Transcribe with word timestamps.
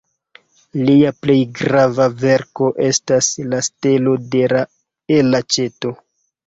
Lia 0.87 1.11
plej 1.25 1.35
grava 1.59 2.09
verko 2.25 2.71
estas 2.89 3.31
"La 3.53 3.63
Stelo 3.69 4.19
de 4.35 4.45
la 4.57 4.67
Elaĉeto". 5.21 5.99